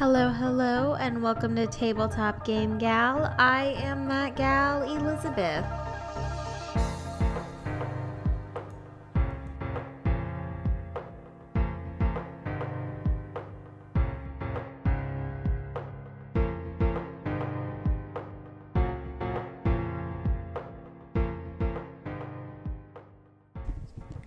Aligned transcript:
Hello, 0.00 0.30
hello, 0.30 0.94
and 0.94 1.22
welcome 1.22 1.54
to 1.56 1.66
Tabletop 1.66 2.46
Game 2.46 2.78
Gal. 2.78 3.34
I 3.38 3.74
am 3.82 4.08
that 4.08 4.34
gal, 4.34 4.82
Elizabeth. 4.82 5.66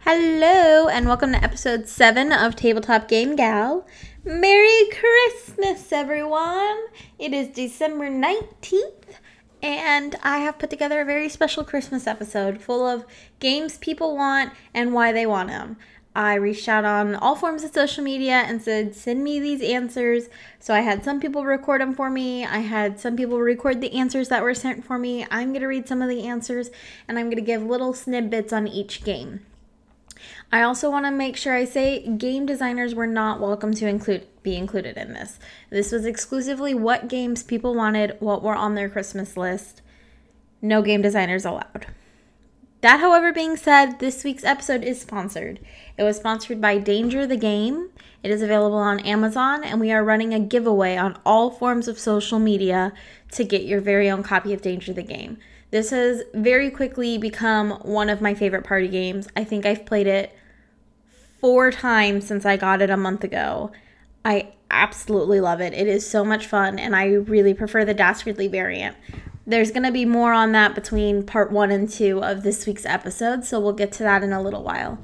Hello, 0.01 0.87
and 0.87 1.07
welcome 1.07 1.31
to 1.31 1.43
episode 1.43 1.87
7 1.87 2.31
of 2.31 2.55
Tabletop 2.55 3.07
Game 3.07 3.35
Gal. 3.35 3.87
Merry 4.25 4.89
Christmas, 4.89 5.91
everyone! 5.91 6.77
It 7.19 7.33
is 7.33 7.49
December 7.49 8.09
19th, 8.09 9.17
and 9.61 10.15
I 10.23 10.37
have 10.37 10.57
put 10.57 10.69
together 10.69 11.01
a 11.01 11.05
very 11.05 11.27
special 11.27 11.65
Christmas 11.65 12.07
episode 12.07 12.61
full 12.61 12.87
of 12.87 13.05
games 13.39 13.77
people 13.77 14.15
want 14.15 14.53
and 14.73 14.93
why 14.93 15.11
they 15.11 15.25
want 15.25 15.49
them. 15.49 15.75
I 16.15 16.35
reached 16.35 16.69
out 16.69 16.85
on 16.85 17.15
all 17.15 17.35
forms 17.35 17.65
of 17.65 17.73
social 17.73 18.01
media 18.01 18.45
and 18.47 18.61
said, 18.61 18.95
send 18.95 19.25
me 19.25 19.41
these 19.41 19.61
answers. 19.61 20.29
So 20.57 20.73
I 20.73 20.79
had 20.79 21.03
some 21.03 21.19
people 21.19 21.43
record 21.43 21.81
them 21.81 21.93
for 21.93 22.09
me. 22.09 22.45
I 22.45 22.59
had 22.59 23.01
some 23.01 23.17
people 23.17 23.41
record 23.41 23.81
the 23.81 23.91
answers 23.91 24.29
that 24.29 24.43
were 24.43 24.55
sent 24.55 24.85
for 24.85 24.97
me. 24.97 25.27
I'm 25.31 25.49
going 25.49 25.63
to 25.63 25.67
read 25.67 25.89
some 25.89 26.01
of 26.01 26.07
the 26.07 26.25
answers 26.25 26.69
and 27.09 27.19
I'm 27.19 27.25
going 27.25 27.35
to 27.35 27.41
give 27.41 27.61
little 27.61 27.93
snippets 27.93 28.53
on 28.53 28.69
each 28.69 29.03
game. 29.03 29.41
I 30.53 30.61
also 30.61 30.91
want 30.91 31.07
to 31.07 31.11
make 31.11 31.35
sure 31.35 31.55
I 31.55 31.65
say 31.65 32.07
game 32.07 32.45
designers 32.45 32.93
were 32.93 33.07
not 33.07 33.39
welcome 33.39 33.73
to 33.73 33.87
include 33.87 34.27
be 34.43 34.55
included 34.55 34.97
in 34.97 35.13
this. 35.13 35.39
This 35.71 35.91
was 35.91 36.05
exclusively 36.05 36.75
what 36.75 37.07
games 37.07 37.41
people 37.41 37.73
wanted, 37.73 38.17
what 38.19 38.43
were 38.43 38.53
on 38.53 38.75
their 38.75 38.87
Christmas 38.87 39.35
list. 39.35 39.81
No 40.61 40.83
game 40.83 41.01
designers 41.01 41.43
allowed. 41.43 41.87
That, 42.81 42.99
however, 42.99 43.33
being 43.33 43.57
said, 43.57 43.97
this 43.97 44.23
week's 44.23 44.43
episode 44.43 44.83
is 44.83 45.01
sponsored. 45.01 45.59
It 45.97 46.03
was 46.03 46.17
sponsored 46.17 46.61
by 46.61 46.77
Danger 46.77 47.25
the 47.25 47.35
Game. 47.35 47.89
It 48.21 48.29
is 48.29 48.43
available 48.43 48.77
on 48.77 48.99
Amazon, 48.99 49.63
and 49.63 49.79
we 49.79 49.91
are 49.91 50.03
running 50.03 50.35
a 50.35 50.39
giveaway 50.39 50.97
on 50.97 51.17
all 51.25 51.49
forms 51.49 51.87
of 51.87 51.97
social 51.97 52.37
media 52.37 52.93
to 53.31 53.43
get 53.43 53.63
your 53.63 53.81
very 53.81 54.07
own 54.07 54.21
copy 54.21 54.53
of 54.53 54.61
Danger 54.61 54.93
the 54.93 55.01
Game. 55.01 55.39
This 55.71 55.89
has 55.89 56.21
very 56.35 56.69
quickly 56.69 57.17
become 57.17 57.71
one 57.81 58.07
of 58.07 58.21
my 58.21 58.35
favorite 58.35 58.65
party 58.65 58.87
games. 58.87 59.27
I 59.35 59.43
think 59.43 59.65
I've 59.65 59.87
played 59.87 60.05
it 60.05 60.37
four 61.43 61.71
times 61.71 62.25
since 62.25 62.45
I 62.45 62.55
got 62.55 62.81
it 62.81 62.89
a 62.89 62.95
month 62.95 63.25
ago. 63.25 63.69
I 64.23 64.53
absolutely 64.71 65.41
love 65.41 65.59
it. 65.59 65.73
It 65.73 65.87
is 65.87 66.09
so 66.09 66.23
much 66.23 66.47
fun, 66.47 66.79
and 66.79 66.95
I 66.95 67.07
really 67.07 67.53
prefer 67.53 67.83
the 67.83 67.93
Dastardly 67.93 68.47
variant. 68.47 68.95
There's 69.45 69.69
going 69.69 69.83
to 69.83 69.91
be 69.91 70.05
more 70.05 70.31
on 70.31 70.53
that 70.53 70.73
between 70.73 71.25
part 71.25 71.51
one 71.51 71.69
and 71.69 71.89
two 71.89 72.23
of 72.23 72.43
this 72.43 72.65
week's 72.65 72.85
episode, 72.85 73.43
so 73.43 73.59
we'll 73.59 73.73
get 73.73 73.91
to 73.91 74.03
that 74.03 74.23
in 74.23 74.31
a 74.31 74.41
little 74.41 74.63
while. 74.63 74.97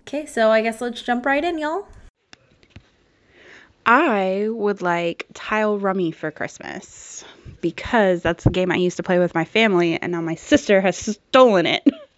Okay, 0.00 0.26
so 0.26 0.50
I 0.50 0.60
guess 0.60 0.80
let's 0.80 1.02
jump 1.02 1.24
right 1.24 1.44
in, 1.44 1.56
y'all. 1.56 1.86
I 3.86 4.48
would 4.50 4.82
like 4.82 5.26
Tile 5.34 5.78
Rummy 5.78 6.10
for 6.10 6.32
Christmas 6.32 7.24
because 7.60 8.22
that's 8.22 8.42
the 8.42 8.50
game 8.50 8.72
I 8.72 8.76
used 8.76 8.96
to 8.96 9.04
play 9.04 9.20
with 9.20 9.36
my 9.36 9.44
family, 9.44 10.02
and 10.02 10.10
now 10.10 10.20
my 10.20 10.34
sister 10.34 10.80
has 10.80 10.96
stolen 10.96 11.66
it. 11.66 11.86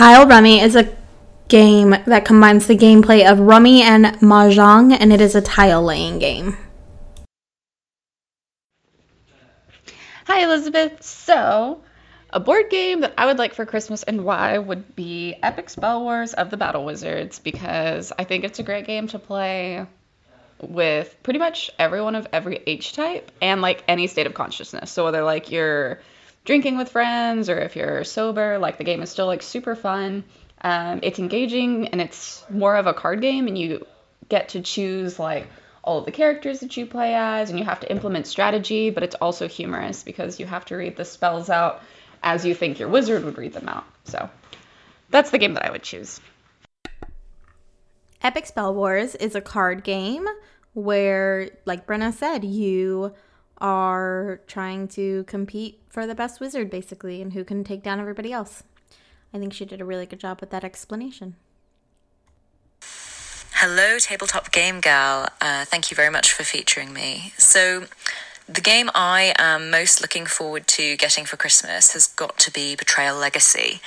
Tile 0.00 0.26
Rummy 0.26 0.62
is 0.62 0.76
a 0.76 0.96
game 1.48 1.90
that 1.90 2.24
combines 2.24 2.66
the 2.66 2.74
gameplay 2.74 3.30
of 3.30 3.38
Rummy 3.38 3.82
and 3.82 4.06
Mahjong, 4.22 4.96
and 4.98 5.12
it 5.12 5.20
is 5.20 5.34
a 5.34 5.42
tile 5.42 5.82
laying 5.82 6.18
game. 6.18 6.56
Hi, 10.26 10.42
Elizabeth. 10.42 11.02
So, 11.02 11.82
a 12.30 12.40
board 12.40 12.70
game 12.70 13.02
that 13.02 13.12
I 13.18 13.26
would 13.26 13.36
like 13.36 13.52
for 13.52 13.66
Christmas 13.66 14.02
and 14.02 14.24
why 14.24 14.56
would 14.56 14.96
be 14.96 15.34
Epic 15.42 15.68
Spell 15.68 16.00
Wars 16.00 16.32
of 16.32 16.48
the 16.48 16.56
Battle 16.56 16.86
Wizards 16.86 17.38
because 17.38 18.10
I 18.18 18.24
think 18.24 18.44
it's 18.44 18.58
a 18.58 18.62
great 18.62 18.86
game 18.86 19.06
to 19.08 19.18
play 19.18 19.84
with 20.62 21.14
pretty 21.22 21.40
much 21.40 21.70
everyone 21.78 22.14
of 22.14 22.26
every 22.32 22.58
age 22.66 22.94
type 22.94 23.30
and 23.42 23.60
like 23.60 23.84
any 23.86 24.06
state 24.06 24.26
of 24.26 24.32
consciousness. 24.32 24.90
So, 24.90 25.04
whether 25.04 25.22
like 25.22 25.50
you're 25.50 26.00
drinking 26.50 26.76
with 26.76 26.88
friends 26.88 27.48
or 27.48 27.60
if 27.60 27.76
you're 27.76 28.02
sober, 28.02 28.58
like 28.58 28.76
the 28.76 28.82
game 28.82 29.02
is 29.02 29.08
still 29.08 29.26
like 29.26 29.40
super 29.40 29.76
fun. 29.76 30.24
Um, 30.60 30.98
it's 31.04 31.20
engaging 31.20 31.86
and 31.90 32.00
it's 32.00 32.44
more 32.50 32.74
of 32.74 32.88
a 32.88 32.92
card 32.92 33.20
game, 33.20 33.46
and 33.46 33.56
you 33.56 33.86
get 34.28 34.48
to 34.48 34.60
choose 34.60 35.16
like 35.16 35.46
all 35.84 36.00
of 36.00 36.06
the 36.06 36.10
characters 36.10 36.58
that 36.58 36.76
you 36.76 36.86
play 36.86 37.14
as, 37.14 37.50
and 37.50 37.58
you 37.60 37.64
have 37.64 37.78
to 37.78 37.88
implement 37.92 38.26
strategy, 38.26 38.90
but 38.90 39.04
it's 39.04 39.14
also 39.14 39.46
humorous 39.46 40.02
because 40.02 40.40
you 40.40 40.46
have 40.46 40.64
to 40.64 40.74
read 40.74 40.96
the 40.96 41.04
spells 41.04 41.50
out 41.50 41.84
as 42.20 42.44
you 42.44 42.52
think 42.52 42.80
your 42.80 42.88
wizard 42.88 43.24
would 43.24 43.38
read 43.38 43.52
them 43.52 43.68
out. 43.68 43.84
So 44.02 44.28
that's 45.08 45.30
the 45.30 45.38
game 45.38 45.54
that 45.54 45.64
I 45.64 45.70
would 45.70 45.84
choose. 45.84 46.20
Epic 48.24 48.46
Spell 48.46 48.74
Wars 48.74 49.14
is 49.14 49.36
a 49.36 49.40
card 49.40 49.84
game 49.84 50.26
where, 50.72 51.50
like 51.64 51.86
Brenna 51.86 52.12
said, 52.12 52.42
you 52.42 53.14
are 53.60 54.40
trying 54.46 54.88
to 54.88 55.24
compete 55.24 55.80
for 55.88 56.06
the 56.06 56.14
best 56.14 56.40
wizard, 56.40 56.70
basically, 56.70 57.20
and 57.20 57.32
who 57.32 57.44
can 57.44 57.64
take 57.64 57.82
down 57.82 58.00
everybody 58.00 58.32
else. 58.32 58.62
I 59.32 59.38
think 59.38 59.52
she 59.52 59.64
did 59.64 59.80
a 59.80 59.84
really 59.84 60.06
good 60.06 60.20
job 60.20 60.40
with 60.40 60.50
that 60.50 60.64
explanation. 60.64 61.36
Hello, 63.54 63.98
Tabletop 63.98 64.52
Game 64.52 64.80
Gal. 64.80 65.28
Uh, 65.40 65.64
thank 65.66 65.90
you 65.90 65.94
very 65.94 66.10
much 66.10 66.32
for 66.32 66.44
featuring 66.44 66.92
me. 66.92 67.34
So, 67.36 67.84
the 68.48 68.60
game 68.60 68.90
I 68.94 69.34
am 69.38 69.70
most 69.70 70.00
looking 70.00 70.26
forward 70.26 70.66
to 70.68 70.96
getting 70.96 71.24
for 71.24 71.36
Christmas 71.36 71.92
has 71.92 72.06
got 72.06 72.38
to 72.38 72.50
be 72.50 72.74
Betrayal 72.74 73.16
Legacy. 73.16 73.80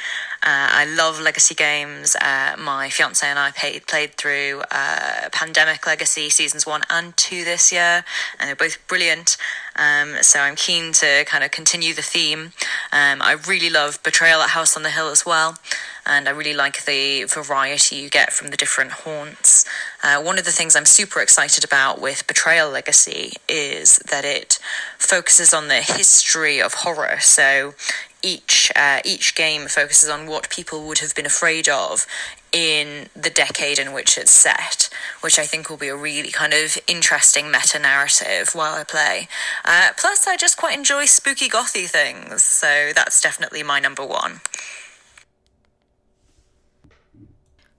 Uh, 0.45 0.67
I 0.71 0.85
love 0.85 1.21
legacy 1.21 1.55
games. 1.55 2.17
Uh, 2.19 2.55
my 2.59 2.89
fiance 2.89 3.25
and 3.25 3.39
I 3.39 3.51
paid, 3.51 3.87
played 3.87 4.15
through 4.15 4.61
uh, 4.71 5.29
Pandemic 5.31 5.87
Legacy 5.87 6.29
seasons 6.29 6.65
one 6.65 6.81
and 6.89 7.15
two 7.15 7.45
this 7.45 7.71
year, 7.71 8.03
and 8.37 8.49
they're 8.49 8.55
both 8.55 8.85
brilliant. 8.89 9.37
Um, 9.77 10.17
so 10.21 10.39
I'm 10.39 10.57
keen 10.57 10.91
to 10.93 11.23
kind 11.25 11.45
of 11.45 11.51
continue 11.51 11.93
the 11.93 12.01
theme. 12.01 12.51
Um, 12.91 13.21
I 13.21 13.37
really 13.47 13.69
love 13.69 14.03
Betrayal 14.03 14.41
at 14.41 14.49
House 14.49 14.75
on 14.75 14.83
the 14.83 14.89
Hill 14.89 15.07
as 15.07 15.25
well, 15.25 15.57
and 16.05 16.27
I 16.27 16.31
really 16.31 16.53
like 16.53 16.83
the 16.83 17.23
variety 17.23 17.95
you 17.95 18.09
get 18.09 18.33
from 18.33 18.49
the 18.49 18.57
different 18.57 18.91
haunts. 18.91 19.65
Uh, 20.03 20.21
one 20.21 20.37
of 20.37 20.43
the 20.43 20.51
things 20.51 20.75
I'm 20.75 20.85
super 20.85 21.21
excited 21.21 21.63
about 21.63 22.01
with 22.01 22.27
Betrayal 22.27 22.69
Legacy 22.69 23.31
is 23.47 23.97
that 24.11 24.25
it 24.25 24.59
focuses 24.97 25.53
on 25.53 25.69
the 25.69 25.81
history 25.81 26.61
of 26.61 26.73
horror. 26.73 27.19
So 27.21 27.75
each 28.23 28.71
uh, 28.75 28.99
each 29.05 29.35
game 29.35 29.67
focuses 29.67 30.09
on 30.09 30.25
what 30.25 30.49
people 30.49 30.87
would 30.87 30.99
have 30.99 31.13
been 31.13 31.25
afraid 31.25 31.67
of 31.69 32.07
in 32.51 33.09
the 33.15 33.29
decade 33.29 33.79
in 33.79 33.93
which 33.93 34.17
it's 34.17 34.31
set, 34.31 34.89
which 35.21 35.39
I 35.39 35.43
think 35.43 35.69
will 35.69 35.77
be 35.77 35.87
a 35.87 35.95
really 35.95 36.31
kind 36.31 36.53
of 36.53 36.77
interesting 36.87 37.51
meta 37.51 37.79
narrative 37.79 38.51
while 38.53 38.75
I 38.75 38.83
play. 38.83 39.27
Uh, 39.65 39.89
plus, 39.97 40.27
I 40.27 40.37
just 40.37 40.55
quite 40.55 40.77
enjoy 40.77 41.05
spooky 41.05 41.49
gothy 41.49 41.87
things, 41.87 42.43
so 42.43 42.91
that's 42.95 43.19
definitely 43.19 43.63
my 43.63 43.79
number 43.79 44.05
one. 44.05 44.41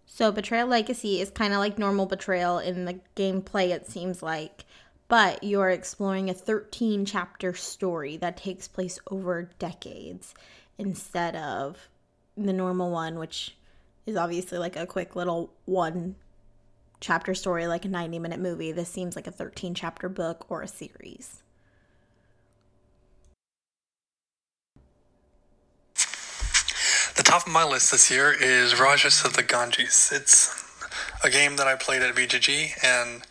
So, 0.07 0.31
Betrayal 0.31 0.69
Legacy 0.69 1.21
is 1.21 1.31
kind 1.31 1.53
of 1.53 1.59
like 1.59 1.79
normal 1.79 2.07
Betrayal 2.07 2.59
in 2.59 2.85
the 2.85 3.01
gameplay, 3.17 3.71
it 3.71 3.89
seems 3.89 4.23
like 4.23 4.65
but 5.09 5.43
you're 5.45 5.71
exploring 5.71 6.31
a 6.31 6.35
13 6.35 7.05
chapter 7.05 7.55
story 7.55 8.17
that 8.17 8.37
takes 8.37 8.69
place 8.69 8.99
over 9.11 9.51
decades 9.59 10.35
instead 10.79 11.37
of 11.37 11.89
the 12.37 12.53
normal 12.53 12.91
one, 12.91 13.19
which 13.19 13.57
is 14.07 14.17
obviously 14.17 14.59
like 14.59 14.77
a 14.77 14.87
quick 14.87 15.15
little 15.15 15.53
one 15.67 16.17
chapter 17.01 17.35
story, 17.35 17.67
like 17.67 17.85
a 17.85 17.89
90 17.89 18.19
minute 18.19 18.41
movie. 18.41 18.73
This 18.73 18.89
seems 18.89 19.17
like 19.17 19.27
a 19.27 19.33
13 19.33 19.75
chapter 19.75 20.09
book 20.09 20.47
or 20.49 20.63
a 20.63 20.69
series. 20.69 21.43
The 27.17 27.23
top 27.23 27.47
of 27.47 27.53
my 27.53 27.65
list 27.65 27.93
this 27.93 28.11
year 28.11 28.33
is 28.33 28.79
Rajas 28.81 29.25
of 29.25 29.35
the 29.35 29.43
Ganges. 29.43 30.11
It's 30.13 30.65
a 31.23 31.31
game 31.31 31.57
that 31.57 31.69
I 31.69 31.77
played 31.77 32.03
at 32.03 32.15
BGG 32.15 32.85
and 32.85 33.23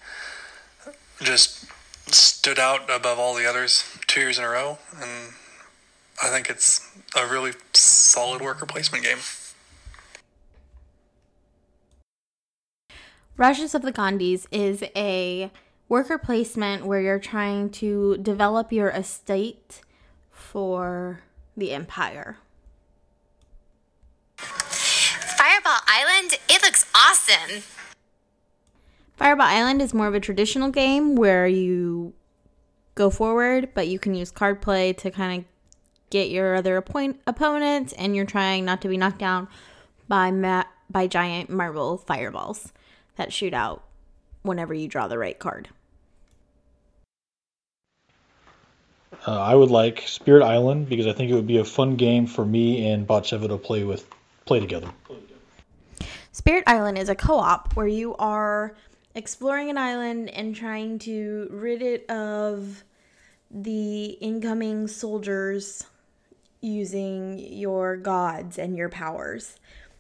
just 1.22 1.63
stood 2.08 2.60
out 2.60 2.90
above 2.90 3.20
all 3.20 3.34
the 3.34 3.46
others 3.46 3.84
two 4.08 4.22
years 4.22 4.38
in 4.38 4.44
a 4.44 4.50
row, 4.50 4.78
and 4.96 5.34
I 6.22 6.30
think 6.30 6.50
it's 6.50 6.90
a 7.16 7.26
really 7.26 7.54
solid 7.74 8.42
worker 8.42 8.66
placement 8.66 9.04
game. 9.04 9.20
Rajas 13.36 13.74
of 13.74 13.82
the 13.82 13.92
Ganges 13.92 14.48
is 14.52 14.84
a 14.96 15.52
worker 15.90 16.18
placement 16.18 16.86
where 16.86 17.02
you're 17.02 17.20
trying 17.20 17.70
to 17.72 18.18
develop 18.18 18.72
your 18.72 18.90
estate 18.90 19.82
for 20.32 21.22
the 21.58 21.72
empire. 21.72 22.38
Fireball 24.38 25.80
Island, 25.88 26.38
it 26.48 26.62
looks 26.64 26.86
awesome. 26.96 27.64
Fireball 29.24 29.48
Island 29.48 29.82
is 29.82 29.94
more 29.94 30.08
of 30.08 30.16
a 30.16 30.20
traditional 30.20 30.70
game 30.70 31.16
where 31.16 31.48
you 31.48 32.12
go 32.94 33.10
forward, 33.10 33.70
but 33.74 33.88
you 33.88 33.98
can 33.98 34.14
use 34.14 34.32
card 34.32 34.62
play 34.62 34.92
to 34.92 35.10
kind 35.10 35.40
of 35.40 35.46
get 36.10 36.30
your 36.30 36.56
other 36.56 36.82
oppo- 36.82 37.16
opponents, 37.26 37.94
and 37.94 38.18
you're 38.18 38.26
trying 38.26 38.66
not 38.66 38.82
to 38.82 38.90
be 38.90 38.98
knocked 38.98 39.20
down 39.20 39.48
by 40.10 40.30
ma- 40.30 40.66
by 40.90 41.08
giant 41.08 41.50
marble 41.50 41.96
fireballs 41.96 42.74
that 43.16 43.32
shoot 43.32 43.54
out 43.54 43.86
whenever 44.42 44.74
you 44.74 44.90
draw 44.90 45.08
the 45.08 45.18
right 45.18 45.40
card. 45.40 45.70
Uh, 49.26 49.40
I 49.40 49.56
would 49.56 49.72
like 49.72 50.06
Spirit 50.06 50.44
Island 50.44 50.90
because 50.90 51.08
I 51.08 51.14
think 51.14 51.32
it 51.32 51.36
would 51.36 51.48
be 51.48 51.60
a 51.60 51.64
fun 51.64 51.96
game 51.96 52.28
for 52.28 52.44
me 52.44 52.90
and 52.90 53.08
Botcheva 53.08 53.48
to 53.48 53.58
play 53.58 53.86
with, 53.86 54.06
play 54.44 54.60
together. 54.60 54.90
Spirit 56.34 56.66
Island 56.68 56.98
is 56.98 57.08
a 57.08 57.16
co-op 57.16 57.74
where 57.78 57.88
you 57.88 58.16
are 58.16 58.76
exploring 59.16 59.70
an 59.70 59.78
island 59.78 60.30
and 60.30 60.56
trying 60.56 61.00
to 61.00 61.48
rid 61.52 61.82
it 61.82 62.10
of 62.10 62.84
the 63.52 64.06
incoming 64.22 64.88
soldiers 64.88 65.86
using 66.62 67.38
your 67.38 67.98
gods 67.98 68.58
and 68.58 68.76
your 68.76 68.90
powers. 68.90 69.60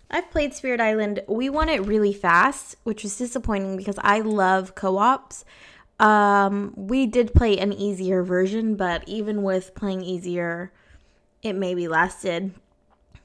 I've 0.09 0.29
played 0.31 0.53
Spirit 0.53 0.79
Island. 0.79 1.21
We 1.27 1.49
won 1.49 1.69
it 1.69 1.85
really 1.85 2.13
fast, 2.13 2.75
which 2.83 3.03
was 3.03 3.17
disappointing 3.17 3.77
because 3.77 3.99
I 4.01 4.19
love 4.19 4.75
co-ops. 4.75 5.43
Um, 5.99 6.73
we 6.75 7.05
did 7.05 7.33
play 7.33 7.57
an 7.57 7.73
easier 7.73 8.23
version, 8.23 8.75
but 8.75 9.07
even 9.07 9.43
with 9.43 9.75
playing 9.75 10.03
easier, 10.03 10.71
it 11.41 11.53
maybe 11.53 11.87
lasted 11.87 12.53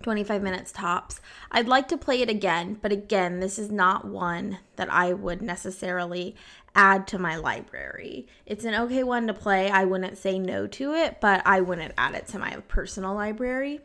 25 0.03 0.43
minutes 0.43 0.73
tops. 0.73 1.21
I'd 1.51 1.69
like 1.69 1.89
to 1.89 1.99
play 1.99 2.23
it 2.23 2.29
again, 2.29 2.79
but 2.81 2.93
again, 2.93 3.41
this 3.41 3.59
is 3.59 3.71
not 3.71 4.05
one 4.05 4.59
that 4.77 4.93
I 4.93 5.13
would 5.13 5.43
necessarily 5.43 6.37
add 6.75 7.07
to 7.09 7.19
my 7.19 7.37
library. 7.37 8.27
It's 8.47 8.65
an 8.65 8.75
okay 8.75 9.03
one 9.03 9.27
to 9.27 9.35
play. 9.35 9.71
I 9.71 9.85
wouldn't 9.85 10.17
say 10.17 10.39
no 10.39 10.67
to 10.69 10.95
it, 10.95 11.21
but 11.21 11.43
I 11.45 11.61
wouldn't 11.61 11.95
add 11.99 12.15
it 12.15 12.29
to 12.29 12.39
my 12.39 12.57
personal 12.69 13.15
library. 13.15 13.81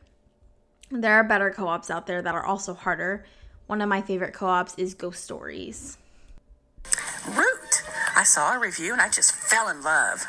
There 0.91 1.13
are 1.13 1.23
better 1.23 1.49
co 1.49 1.67
ops 1.67 1.89
out 1.89 2.05
there 2.05 2.21
that 2.21 2.35
are 2.35 2.45
also 2.45 2.75
harder. 2.75 3.25
One 3.65 3.81
of 3.81 3.89
my 3.89 4.01
favorite 4.01 4.33
co 4.33 4.45
ops 4.45 4.75
is 4.77 4.93
Ghost 4.93 5.23
Stories. 5.23 5.97
Root! 7.27 7.83
I 8.15 8.23
saw 8.23 8.53
a 8.53 8.59
review 8.59 8.93
and 8.93 9.01
I 9.01 9.09
just 9.09 9.33
fell 9.33 9.67
in 9.69 9.81
love. 9.81 10.27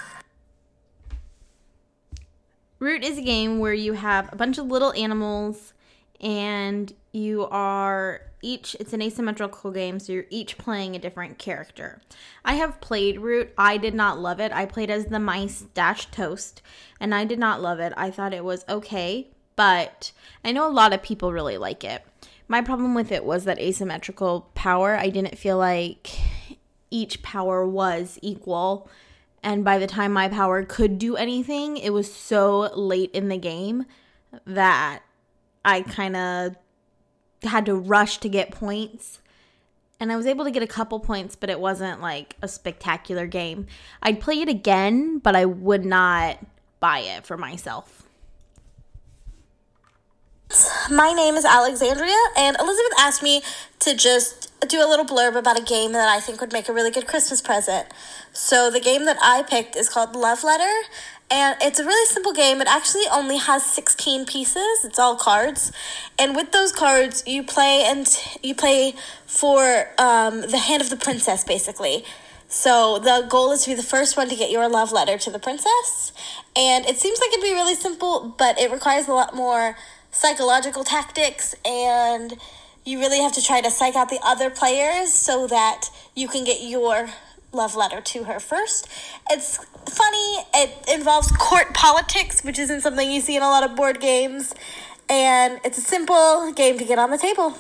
Root 2.78 3.04
is 3.04 3.18
a 3.18 3.22
game 3.22 3.58
where 3.58 3.74
you 3.74 3.92
have 3.92 4.32
a 4.32 4.36
bunch 4.36 4.56
of 4.56 4.66
little 4.66 4.92
animals 4.94 5.73
and 6.20 6.92
you 7.12 7.46
are 7.46 8.22
each 8.42 8.76
it's 8.78 8.92
an 8.92 9.00
asymmetrical 9.00 9.70
game 9.70 9.98
so 9.98 10.12
you're 10.12 10.26
each 10.28 10.58
playing 10.58 10.94
a 10.94 10.98
different 10.98 11.38
character. 11.38 12.00
I 12.44 12.54
have 12.54 12.80
played 12.80 13.20
root. 13.20 13.52
I 13.56 13.76
did 13.76 13.94
not 13.94 14.18
love 14.18 14.40
it. 14.40 14.52
I 14.52 14.66
played 14.66 14.90
as 14.90 15.06
the 15.06 15.18
mice 15.18 15.62
dash 15.74 16.06
toast 16.06 16.60
and 17.00 17.14
i 17.14 17.24
did 17.24 17.38
not 17.38 17.62
love 17.62 17.80
it. 17.80 17.92
I 17.96 18.10
thought 18.10 18.34
it 18.34 18.44
was 18.44 18.64
okay 18.68 19.28
but 19.56 20.10
i 20.44 20.50
know 20.50 20.68
a 20.68 20.72
lot 20.72 20.92
of 20.92 21.02
people 21.02 21.32
really 21.32 21.56
like 21.56 21.84
it. 21.84 22.02
My 22.46 22.60
problem 22.60 22.94
with 22.94 23.10
it 23.10 23.24
was 23.24 23.44
that 23.44 23.58
asymmetrical 23.58 24.50
power. 24.54 24.96
I 24.96 25.08
didn't 25.08 25.38
feel 25.38 25.56
like 25.56 26.10
each 26.90 27.22
power 27.22 27.66
was 27.66 28.18
equal 28.20 28.88
and 29.42 29.64
by 29.64 29.78
the 29.78 29.86
time 29.86 30.12
my 30.12 30.28
power 30.28 30.64
could 30.64 30.98
do 30.98 31.16
anything 31.16 31.76
it 31.76 31.92
was 31.92 32.12
so 32.12 32.72
late 32.74 33.10
in 33.12 33.28
the 33.28 33.36
game 33.36 33.84
that 34.46 35.02
I 35.64 35.82
kind 35.82 36.16
of 36.16 36.56
had 37.42 37.66
to 37.66 37.74
rush 37.74 38.18
to 38.18 38.28
get 38.28 38.50
points. 38.50 39.20
And 40.00 40.10
I 40.12 40.16
was 40.16 40.26
able 40.26 40.44
to 40.44 40.50
get 40.50 40.62
a 40.62 40.66
couple 40.66 40.98
points, 41.00 41.36
but 41.36 41.48
it 41.48 41.60
wasn't 41.60 42.00
like 42.00 42.36
a 42.42 42.48
spectacular 42.48 43.26
game. 43.26 43.66
I'd 44.02 44.20
play 44.20 44.40
it 44.40 44.48
again, 44.48 45.18
but 45.18 45.36
I 45.36 45.44
would 45.44 45.84
not 45.84 46.38
buy 46.80 46.98
it 46.98 47.24
for 47.24 47.36
myself. 47.36 48.04
My 50.90 51.12
name 51.12 51.36
is 51.36 51.44
Alexandria, 51.44 52.16
and 52.36 52.56
Elizabeth 52.60 52.92
asked 52.98 53.22
me 53.22 53.42
to 53.80 53.96
just 53.96 54.52
do 54.68 54.84
a 54.84 54.88
little 54.88 55.04
blurb 55.04 55.36
about 55.36 55.58
a 55.58 55.62
game 55.62 55.92
that 55.92 56.08
I 56.08 56.20
think 56.20 56.40
would 56.40 56.52
make 56.52 56.68
a 56.68 56.72
really 56.72 56.90
good 56.90 57.06
Christmas 57.06 57.40
present. 57.40 57.88
So, 58.32 58.70
the 58.70 58.80
game 58.80 59.04
that 59.06 59.16
I 59.22 59.42
picked 59.42 59.76
is 59.76 59.88
called 59.88 60.14
Love 60.14 60.44
Letter, 60.44 60.88
and 61.30 61.56
it's 61.60 61.78
a 61.78 61.84
really 61.84 62.06
simple 62.06 62.32
game. 62.32 62.60
It 62.60 62.68
actually 62.68 63.04
only 63.12 63.38
has 63.38 63.64
16 63.64 64.26
pieces. 64.26 64.84
It's 64.84 64.98
all 64.98 65.16
cards. 65.16 65.72
And 66.18 66.36
with 66.36 66.52
those 66.52 66.70
cards, 66.70 67.22
you 67.26 67.42
play 67.42 67.84
and 67.86 68.06
you 68.42 68.54
play 68.54 68.94
for 69.26 69.88
um, 69.98 70.42
the 70.42 70.58
hand 70.58 70.82
of 70.82 70.90
the 70.90 70.96
princess, 70.96 71.42
basically. 71.44 72.04
So 72.48 72.98
the 72.98 73.26
goal 73.28 73.52
is 73.52 73.64
to 73.64 73.70
be 73.70 73.74
the 73.74 73.82
first 73.82 74.16
one 74.16 74.28
to 74.28 74.36
get 74.36 74.50
your 74.50 74.68
love 74.68 74.92
letter 74.92 75.18
to 75.18 75.30
the 75.30 75.38
princess. 75.38 76.12
And 76.54 76.86
it 76.86 76.98
seems 76.98 77.18
like 77.18 77.30
it'd 77.30 77.42
be 77.42 77.52
really 77.52 77.74
simple, 77.74 78.34
but 78.38 78.60
it 78.60 78.70
requires 78.70 79.08
a 79.08 79.12
lot 79.12 79.34
more 79.34 79.76
psychological 80.12 80.84
tactics 80.84 81.56
and 81.64 82.38
you 82.84 83.00
really 83.00 83.18
have 83.18 83.32
to 83.32 83.42
try 83.42 83.60
to 83.60 83.70
psych 83.70 83.96
out 83.96 84.08
the 84.08 84.20
other 84.22 84.50
players 84.50 85.12
so 85.12 85.46
that 85.48 85.88
you 86.14 86.28
can 86.28 86.44
get 86.44 86.62
your 86.62 87.08
love 87.54 87.74
letter 87.76 88.00
to 88.00 88.24
her 88.24 88.40
first. 88.40 88.88
It's 89.30 89.58
funny. 89.88 90.46
It 90.54 90.88
involves 90.92 91.30
court 91.32 91.74
politics, 91.74 92.42
which 92.42 92.58
isn't 92.58 92.80
something 92.80 93.10
you 93.10 93.20
see 93.20 93.36
in 93.36 93.42
a 93.42 93.48
lot 93.48 93.62
of 93.62 93.76
board 93.76 94.00
games. 94.00 94.54
And 95.08 95.60
it's 95.64 95.78
a 95.78 95.82
simple 95.82 96.52
game 96.52 96.78
to 96.78 96.84
get 96.84 96.98
on 96.98 97.10
the 97.10 97.18
table. 97.18 97.56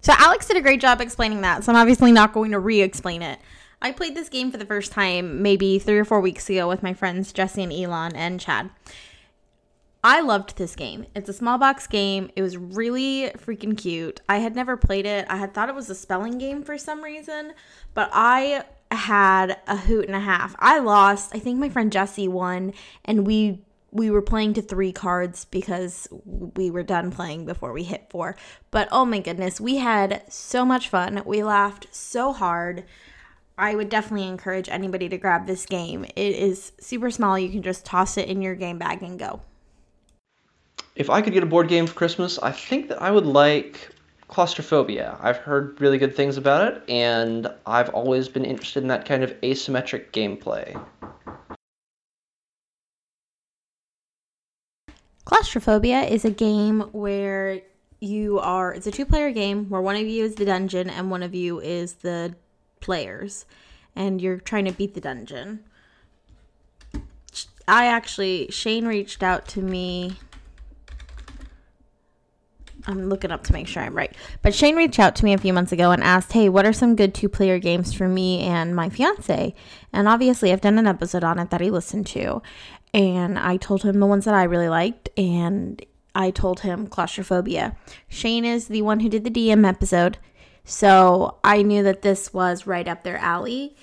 So 0.00 0.12
Alex 0.18 0.46
did 0.46 0.58
a 0.58 0.60
great 0.60 0.82
job 0.82 1.00
explaining 1.00 1.40
that. 1.40 1.64
So 1.64 1.72
I'm 1.72 1.78
obviously 1.78 2.12
not 2.12 2.34
going 2.34 2.50
to 2.50 2.58
re-explain 2.58 3.22
it. 3.22 3.38
I 3.80 3.90
played 3.92 4.14
this 4.14 4.28
game 4.28 4.50
for 4.50 4.58
the 4.58 4.66
first 4.66 4.92
time 4.92 5.42
maybe 5.42 5.78
three 5.78 5.98
or 5.98 6.04
four 6.04 6.20
weeks 6.20 6.48
ago 6.50 6.68
with 6.68 6.82
my 6.82 6.92
friends 6.92 7.32
Jesse 7.32 7.62
and 7.62 7.72
Elon 7.72 8.14
and 8.14 8.40
Chad. 8.40 8.70
I 10.04 10.20
loved 10.20 10.58
this 10.58 10.76
game. 10.76 11.06
It's 11.16 11.30
a 11.30 11.32
small 11.32 11.56
box 11.56 11.86
game. 11.86 12.30
It 12.36 12.42
was 12.42 12.58
really 12.58 13.30
freaking 13.38 13.76
cute. 13.76 14.20
I 14.28 14.36
had 14.36 14.54
never 14.54 14.76
played 14.76 15.06
it. 15.06 15.26
I 15.30 15.38
had 15.38 15.54
thought 15.54 15.70
it 15.70 15.74
was 15.74 15.88
a 15.88 15.94
spelling 15.94 16.36
game 16.36 16.62
for 16.62 16.76
some 16.76 17.02
reason, 17.02 17.54
but 17.94 18.10
I 18.12 18.64
had 18.90 19.56
a 19.66 19.78
hoot 19.78 20.06
and 20.06 20.14
a 20.14 20.20
half. 20.20 20.54
I 20.58 20.78
lost. 20.78 21.34
I 21.34 21.38
think 21.38 21.58
my 21.58 21.70
friend 21.70 21.90
Jesse 21.90 22.28
won 22.28 22.74
and 23.06 23.26
we 23.26 23.62
we 23.92 24.10
were 24.10 24.22
playing 24.22 24.52
to 24.54 24.60
3 24.60 24.92
cards 24.92 25.44
because 25.46 26.08
we 26.26 26.68
were 26.68 26.82
done 26.82 27.12
playing 27.12 27.46
before 27.46 27.72
we 27.72 27.84
hit 27.84 28.10
4. 28.10 28.36
But 28.72 28.88
oh 28.90 29.04
my 29.04 29.20
goodness, 29.20 29.60
we 29.60 29.76
had 29.76 30.22
so 30.28 30.64
much 30.64 30.88
fun. 30.88 31.22
We 31.24 31.44
laughed 31.44 31.86
so 31.92 32.32
hard. 32.32 32.84
I 33.56 33.76
would 33.76 33.88
definitely 33.88 34.26
encourage 34.26 34.68
anybody 34.68 35.08
to 35.08 35.16
grab 35.16 35.46
this 35.46 35.64
game. 35.64 36.04
It 36.16 36.34
is 36.34 36.72
super 36.80 37.10
small. 37.10 37.38
You 37.38 37.50
can 37.50 37.62
just 37.62 37.86
toss 37.86 38.18
it 38.18 38.28
in 38.28 38.42
your 38.42 38.56
game 38.56 38.78
bag 38.78 39.00
and 39.02 39.16
go. 39.16 39.42
If 40.96 41.10
I 41.10 41.22
could 41.22 41.32
get 41.32 41.42
a 41.42 41.46
board 41.46 41.66
game 41.66 41.88
for 41.88 41.94
Christmas, 41.94 42.38
I 42.38 42.52
think 42.52 42.88
that 42.88 43.02
I 43.02 43.10
would 43.10 43.26
like 43.26 43.88
Claustrophobia. 44.28 45.18
I've 45.20 45.38
heard 45.38 45.80
really 45.80 45.98
good 45.98 46.14
things 46.14 46.36
about 46.36 46.68
it, 46.68 46.82
and 46.88 47.48
I've 47.66 47.88
always 47.88 48.28
been 48.28 48.44
interested 48.44 48.84
in 48.84 48.88
that 48.88 49.04
kind 49.04 49.24
of 49.24 49.32
asymmetric 49.40 50.12
gameplay. 50.12 50.80
Claustrophobia 55.24 56.02
is 56.02 56.24
a 56.24 56.30
game 56.30 56.82
where 56.92 57.60
you 57.98 58.38
are, 58.38 58.72
it's 58.72 58.86
a 58.86 58.92
two 58.92 59.06
player 59.06 59.32
game 59.32 59.68
where 59.70 59.80
one 59.80 59.96
of 59.96 60.06
you 60.06 60.24
is 60.24 60.36
the 60.36 60.44
dungeon 60.44 60.88
and 60.88 61.10
one 61.10 61.24
of 61.24 61.34
you 61.34 61.58
is 61.60 61.94
the 61.94 62.36
players, 62.78 63.46
and 63.96 64.20
you're 64.20 64.38
trying 64.38 64.66
to 64.66 64.72
beat 64.72 64.94
the 64.94 65.00
dungeon. 65.00 65.64
I 67.66 67.86
actually, 67.86 68.48
Shane 68.50 68.86
reached 68.86 69.24
out 69.24 69.48
to 69.48 69.60
me 69.60 70.18
I'm 72.86 73.08
looking 73.08 73.30
up 73.30 73.44
to 73.44 73.52
make 73.52 73.66
sure 73.66 73.82
I'm 73.82 73.96
right. 73.96 74.14
But 74.42 74.54
Shane 74.54 74.76
reached 74.76 74.98
out 74.98 75.16
to 75.16 75.24
me 75.24 75.32
a 75.32 75.38
few 75.38 75.52
months 75.52 75.72
ago 75.72 75.90
and 75.90 76.02
asked, 76.02 76.32
"Hey, 76.32 76.48
what 76.48 76.66
are 76.66 76.72
some 76.72 76.96
good 76.96 77.14
two-player 77.14 77.58
games 77.58 77.94
for 77.94 78.08
me 78.08 78.40
and 78.40 78.76
my 78.76 78.90
fiance?" 78.90 79.54
And 79.92 80.08
obviously, 80.08 80.52
I've 80.52 80.60
done 80.60 80.78
an 80.78 80.86
episode 80.86 81.24
on 81.24 81.38
it 81.38 81.50
that 81.50 81.60
he 81.62 81.70
listened 81.70 82.06
to, 82.08 82.42
and 82.92 83.38
I 83.38 83.56
told 83.56 83.82
him 83.84 84.00
the 84.00 84.06
ones 84.06 84.26
that 84.26 84.34
I 84.34 84.44
really 84.44 84.68
liked, 84.68 85.08
and 85.16 85.84
I 86.14 86.30
told 86.30 86.60
him 86.60 86.86
claustrophobia. 86.86 87.76
Shane 88.08 88.44
is 88.44 88.68
the 88.68 88.82
one 88.82 89.00
who 89.00 89.08
did 89.08 89.24
the 89.24 89.30
DM 89.30 89.66
episode, 89.66 90.18
so 90.64 91.38
I 91.42 91.62
knew 91.62 91.82
that 91.82 92.02
this 92.02 92.34
was 92.34 92.66
right 92.66 92.86
up 92.86 93.02
their 93.02 93.18
alley. 93.18 93.74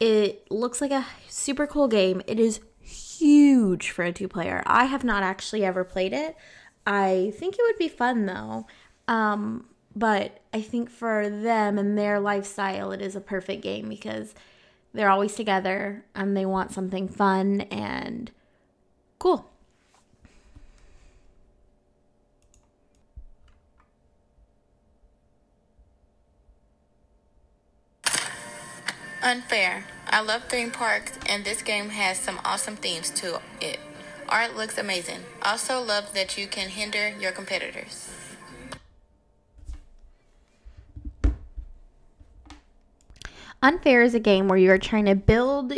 It 0.00 0.46
looks 0.50 0.80
like 0.80 0.92
a 0.92 1.06
super 1.28 1.66
cool 1.66 1.88
game. 1.88 2.22
It 2.26 2.38
is 2.38 2.60
huge 2.80 3.90
for 3.90 4.04
a 4.04 4.12
two-player. 4.12 4.62
I 4.64 4.84
have 4.84 5.02
not 5.02 5.24
actually 5.24 5.64
ever 5.64 5.82
played 5.82 6.12
it. 6.12 6.36
I 6.88 7.34
think 7.36 7.56
it 7.56 7.62
would 7.62 7.76
be 7.76 7.88
fun 7.88 8.24
though. 8.24 8.66
Um, 9.06 9.66
but 9.94 10.40
I 10.54 10.62
think 10.62 10.88
for 10.88 11.28
them 11.28 11.76
and 11.76 11.98
their 11.98 12.18
lifestyle, 12.18 12.92
it 12.92 13.02
is 13.02 13.14
a 13.14 13.20
perfect 13.20 13.62
game 13.62 13.90
because 13.90 14.34
they're 14.94 15.10
always 15.10 15.34
together 15.34 16.06
and 16.14 16.34
they 16.34 16.46
want 16.46 16.72
something 16.72 17.06
fun 17.06 17.60
and 17.70 18.30
cool. 19.18 19.50
Unfair. 29.22 29.84
I 30.06 30.22
love 30.22 30.44
theme 30.44 30.70
parks, 30.70 31.18
and 31.26 31.44
this 31.44 31.60
game 31.60 31.90
has 31.90 32.18
some 32.18 32.40
awesome 32.46 32.76
themes 32.76 33.10
to 33.10 33.42
it. 33.60 33.78
Art 34.28 34.56
looks 34.56 34.76
amazing. 34.76 35.20
Also, 35.42 35.80
love 35.80 36.12
that 36.14 36.36
you 36.36 36.46
can 36.46 36.68
hinder 36.68 37.14
your 37.18 37.32
competitors. 37.32 38.10
Unfair 43.62 44.02
is 44.02 44.14
a 44.14 44.20
game 44.20 44.46
where 44.46 44.58
you're 44.58 44.78
trying 44.78 45.06
to 45.06 45.14
build 45.14 45.72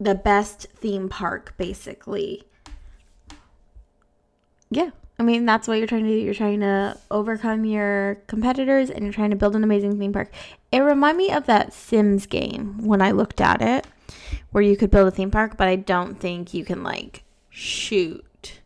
the 0.00 0.14
best 0.14 0.68
theme 0.76 1.08
park, 1.08 1.54
basically. 1.58 2.44
Yeah. 4.70 4.90
I 5.18 5.24
mean, 5.24 5.44
that's 5.44 5.66
what 5.66 5.78
you're 5.78 5.88
trying 5.88 6.04
to 6.04 6.10
do. 6.10 6.16
You're 6.16 6.32
trying 6.32 6.60
to 6.60 6.96
overcome 7.10 7.64
your 7.64 8.22
competitors 8.28 8.88
and 8.88 9.02
you're 9.02 9.12
trying 9.12 9.30
to 9.30 9.36
build 9.36 9.56
an 9.56 9.64
amazing 9.64 9.98
theme 9.98 10.12
park. 10.12 10.30
It 10.70 10.78
reminded 10.78 11.18
me 11.18 11.32
of 11.32 11.46
that 11.46 11.72
Sims 11.72 12.26
game 12.26 12.86
when 12.86 13.02
I 13.02 13.10
looked 13.10 13.40
at 13.40 13.60
it, 13.60 13.86
where 14.52 14.62
you 14.62 14.76
could 14.76 14.92
build 14.92 15.08
a 15.08 15.10
theme 15.10 15.32
park, 15.32 15.56
but 15.56 15.66
I 15.66 15.74
don't 15.74 16.20
think 16.20 16.54
you 16.54 16.64
can, 16.64 16.84
like, 16.84 17.24
shoot 17.58 18.60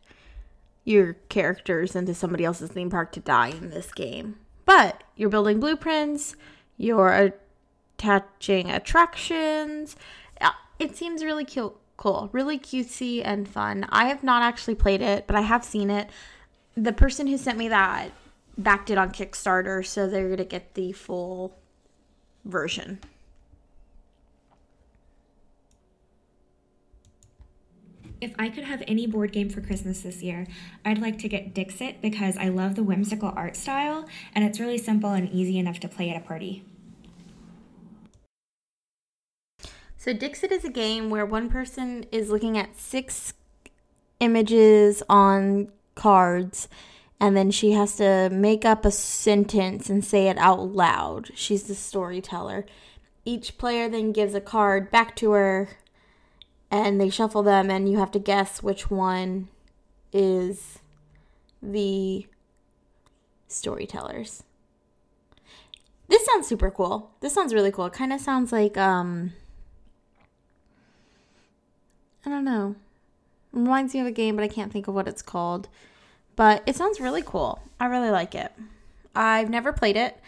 your 0.84 1.14
characters 1.30 1.96
into 1.96 2.14
somebody 2.14 2.44
else's 2.44 2.70
theme 2.70 2.90
park 2.90 3.10
to 3.12 3.20
die 3.20 3.48
in 3.48 3.70
this 3.70 3.90
game. 3.92 4.36
But 4.66 5.02
you're 5.16 5.30
building 5.30 5.60
blueprints, 5.60 6.36
you're 6.76 7.32
attaching 7.98 8.70
attractions. 8.70 9.96
Uh, 10.40 10.50
it 10.78 10.94
seems 10.94 11.24
really 11.24 11.46
cute, 11.46 11.74
cool, 11.96 12.28
really 12.32 12.58
cutesy 12.58 13.22
and 13.24 13.48
fun. 13.48 13.86
I 13.88 14.06
have 14.06 14.22
not 14.22 14.42
actually 14.42 14.74
played 14.74 15.00
it, 15.00 15.26
but 15.26 15.36
I 15.36 15.42
have 15.42 15.64
seen 15.64 15.88
it. 15.88 16.10
The 16.76 16.92
person 16.92 17.26
who 17.26 17.38
sent 17.38 17.56
me 17.56 17.68
that 17.68 18.10
backed 18.58 18.90
it 18.90 18.98
on 18.98 19.10
Kickstarter, 19.10 19.84
so 19.86 20.06
they're 20.06 20.28
gonna 20.28 20.44
get 20.44 20.74
the 20.74 20.92
full 20.92 21.56
version. 22.44 22.98
If 28.22 28.36
I 28.38 28.50
could 28.50 28.62
have 28.62 28.84
any 28.86 29.08
board 29.08 29.32
game 29.32 29.50
for 29.50 29.60
Christmas 29.60 30.02
this 30.02 30.22
year, 30.22 30.46
I'd 30.84 31.00
like 31.00 31.18
to 31.18 31.28
get 31.28 31.54
Dixit 31.54 32.00
because 32.00 32.36
I 32.36 32.50
love 32.50 32.76
the 32.76 32.84
whimsical 32.84 33.32
art 33.34 33.56
style 33.56 34.08
and 34.32 34.44
it's 34.44 34.60
really 34.60 34.78
simple 34.78 35.10
and 35.10 35.28
easy 35.30 35.58
enough 35.58 35.80
to 35.80 35.88
play 35.88 36.08
at 36.08 36.16
a 36.16 36.24
party. 36.24 36.64
So 39.96 40.12
Dixit 40.12 40.52
is 40.52 40.64
a 40.64 40.70
game 40.70 41.10
where 41.10 41.26
one 41.26 41.50
person 41.50 42.06
is 42.12 42.30
looking 42.30 42.56
at 42.56 42.78
six 42.78 43.34
images 44.20 45.02
on 45.08 45.72
cards 45.96 46.68
and 47.18 47.36
then 47.36 47.50
she 47.50 47.72
has 47.72 47.96
to 47.96 48.30
make 48.30 48.64
up 48.64 48.84
a 48.84 48.92
sentence 48.92 49.90
and 49.90 50.04
say 50.04 50.28
it 50.28 50.38
out 50.38 50.60
loud. 50.60 51.32
She's 51.34 51.64
the 51.64 51.74
storyteller. 51.74 52.66
Each 53.24 53.58
player 53.58 53.88
then 53.88 54.12
gives 54.12 54.36
a 54.36 54.40
card 54.40 54.92
back 54.92 55.16
to 55.16 55.32
her 55.32 55.70
and 56.72 56.98
they 56.98 57.10
shuffle 57.10 57.42
them 57.42 57.70
and 57.70 57.88
you 57.88 57.98
have 57.98 58.10
to 58.10 58.18
guess 58.18 58.62
which 58.62 58.90
one 58.90 59.48
is 60.10 60.78
the 61.62 62.26
storytellers. 63.46 64.42
This 66.08 66.24
sounds 66.24 66.46
super 66.48 66.70
cool. 66.70 67.10
This 67.20 67.34
sounds 67.34 67.52
really 67.52 67.70
cool. 67.70 67.86
It 67.86 67.92
kind 67.92 68.12
of 68.12 68.20
sounds 68.20 68.52
like 68.52 68.78
um 68.78 69.34
I 72.24 72.30
don't 72.30 72.44
know. 72.44 72.76
It 73.52 73.58
reminds 73.58 73.92
me 73.92 74.00
of 74.00 74.06
a 74.06 74.12
game, 74.12 74.34
but 74.34 74.44
I 74.44 74.48
can't 74.48 74.72
think 74.72 74.88
of 74.88 74.94
what 74.94 75.08
it's 75.08 75.22
called. 75.22 75.68
But 76.36 76.62
it 76.64 76.76
sounds 76.76 77.00
really 77.00 77.22
cool. 77.22 77.60
I 77.78 77.86
really 77.86 78.10
like 78.10 78.34
it. 78.34 78.50
I've 79.14 79.50
never 79.50 79.74
played 79.74 79.96
it, 79.98 80.18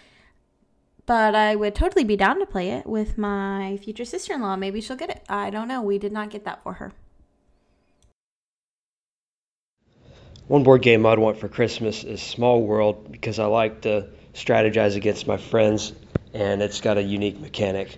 but 1.06 1.34
I 1.34 1.54
would 1.54 1.74
totally 1.74 2.04
be 2.04 2.16
down 2.16 2.38
to 2.40 2.46
play 2.46 2.70
it 2.70 2.86
with 2.86 3.18
my 3.18 3.78
future 3.82 4.04
sister 4.04 4.32
in 4.34 4.42
law. 4.42 4.56
Maybe 4.56 4.80
she'll 4.80 4.96
get 4.96 5.10
it. 5.10 5.22
I 5.28 5.50
don't 5.50 5.68
know. 5.68 5.82
We 5.82 5.98
did 5.98 6.12
not 6.12 6.30
get 6.30 6.44
that 6.44 6.62
for 6.62 6.74
her. 6.74 6.92
One 10.46 10.62
board 10.62 10.82
game 10.82 11.06
I'd 11.06 11.18
want 11.18 11.38
for 11.38 11.48
Christmas 11.48 12.04
is 12.04 12.22
Small 12.22 12.62
World 12.62 13.10
because 13.10 13.38
I 13.38 13.46
like 13.46 13.82
to 13.82 14.08
strategize 14.34 14.94
against 14.96 15.26
my 15.26 15.38
friends 15.38 15.92
and 16.34 16.60
it's 16.60 16.80
got 16.80 16.98
a 16.98 17.02
unique 17.02 17.40
mechanic. 17.40 17.96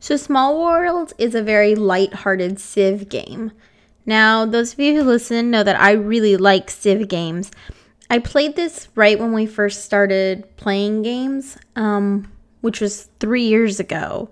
So, 0.00 0.16
Small 0.16 0.60
World 0.62 1.12
is 1.18 1.34
a 1.34 1.42
very 1.42 1.74
light-hearted 1.74 2.60
Civ 2.60 3.08
game. 3.08 3.50
Now, 4.06 4.46
those 4.46 4.72
of 4.72 4.78
you 4.78 4.94
who 4.94 5.02
listen 5.02 5.50
know 5.50 5.64
that 5.64 5.80
I 5.80 5.90
really 5.92 6.36
like 6.36 6.70
Civ 6.70 7.08
games. 7.08 7.50
I 8.08 8.20
played 8.20 8.56
this 8.56 8.88
right 8.94 9.18
when 9.18 9.32
we 9.32 9.44
first 9.44 9.84
started 9.84 10.56
playing 10.56 11.02
games, 11.02 11.58
um, 11.76 12.32
which 12.60 12.80
was 12.80 13.10
three 13.18 13.42
years 13.42 13.80
ago, 13.80 14.30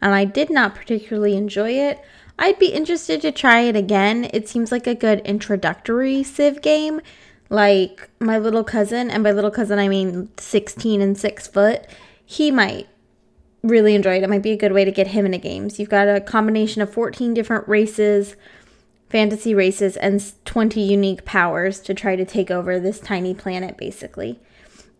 and 0.00 0.14
I 0.14 0.24
did 0.24 0.50
not 0.50 0.74
particularly 0.74 1.36
enjoy 1.36 1.72
it. 1.72 2.00
I'd 2.38 2.58
be 2.58 2.72
interested 2.72 3.20
to 3.22 3.30
try 3.30 3.60
it 3.60 3.76
again. 3.76 4.28
It 4.32 4.48
seems 4.48 4.72
like 4.72 4.86
a 4.86 4.94
good 4.94 5.20
introductory 5.20 6.22
Civ 6.22 6.62
game. 6.62 7.00
Like 7.50 8.08
my 8.18 8.38
little 8.38 8.64
cousin, 8.64 9.10
and 9.10 9.22
by 9.22 9.30
little 9.32 9.50
cousin 9.50 9.78
I 9.78 9.88
mean 9.88 10.30
16 10.38 11.02
and 11.02 11.18
6 11.18 11.46
foot, 11.48 11.86
he 12.24 12.50
might 12.50 12.88
really 13.62 13.94
enjoyed. 13.94 14.22
it. 14.22 14.28
Might 14.28 14.42
be 14.42 14.52
a 14.52 14.56
good 14.56 14.72
way 14.72 14.84
to 14.84 14.90
get 14.90 15.08
him 15.08 15.26
into 15.26 15.38
games. 15.38 15.78
You've 15.78 15.88
got 15.88 16.08
a 16.08 16.20
combination 16.20 16.82
of 16.82 16.92
14 16.92 17.34
different 17.34 17.68
races, 17.68 18.36
fantasy 19.08 19.54
races, 19.54 19.96
and 19.96 20.22
20 20.44 20.80
unique 20.80 21.24
powers 21.24 21.80
to 21.80 21.94
try 21.94 22.16
to 22.16 22.24
take 22.24 22.50
over 22.50 22.78
this 22.78 23.00
tiny 23.00 23.34
planet, 23.34 23.76
basically. 23.76 24.40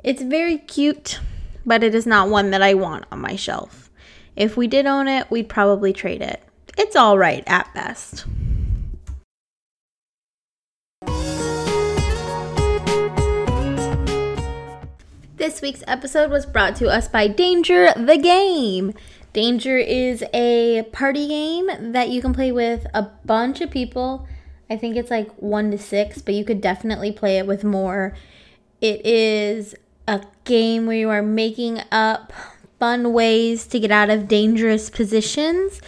It's 0.02 0.22
very 0.22 0.58
cute, 0.58 1.20
but 1.64 1.82
it 1.82 1.94
is 1.94 2.06
not 2.06 2.28
one 2.28 2.50
that 2.50 2.62
I 2.62 2.74
want 2.74 3.04
on 3.10 3.20
my 3.20 3.36
shelf. 3.36 3.90
If 4.34 4.56
we 4.56 4.66
did 4.66 4.86
own 4.86 5.08
it, 5.08 5.30
we'd 5.30 5.48
probably 5.48 5.92
trade 5.92 6.22
it. 6.22 6.42
It's 6.78 6.96
all 6.96 7.18
right 7.18 7.44
at 7.46 7.72
best. 7.74 8.24
This 15.42 15.60
week's 15.60 15.82
episode 15.88 16.30
was 16.30 16.46
brought 16.46 16.76
to 16.76 16.86
us 16.86 17.08
by 17.08 17.26
Danger 17.26 17.92
the 17.96 18.16
Game. 18.16 18.94
Danger 19.32 19.76
is 19.76 20.22
a 20.32 20.84
party 20.92 21.26
game 21.26 21.68
that 21.90 22.10
you 22.10 22.22
can 22.22 22.32
play 22.32 22.52
with 22.52 22.86
a 22.94 23.10
bunch 23.24 23.60
of 23.60 23.68
people. 23.68 24.28
I 24.70 24.76
think 24.76 24.94
it's 24.94 25.10
like 25.10 25.32
one 25.32 25.72
to 25.72 25.78
six, 25.78 26.22
but 26.22 26.34
you 26.34 26.44
could 26.44 26.60
definitely 26.60 27.10
play 27.10 27.38
it 27.38 27.48
with 27.48 27.64
more. 27.64 28.16
It 28.80 29.04
is 29.04 29.74
a 30.06 30.22
game 30.44 30.86
where 30.86 30.96
you 30.96 31.10
are 31.10 31.24
making 31.24 31.80
up 31.90 32.32
fun 32.78 33.12
ways 33.12 33.66
to 33.66 33.80
get 33.80 33.90
out 33.90 34.10
of 34.10 34.28
dangerous 34.28 34.90
positions. 34.90 35.80